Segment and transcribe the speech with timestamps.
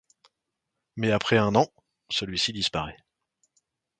[0.95, 1.67] Mais après un an,
[2.09, 2.97] celui-ci disparait.